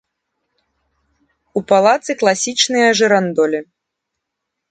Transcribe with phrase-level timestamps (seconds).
[1.59, 3.59] У палацы класічныя жырандолі.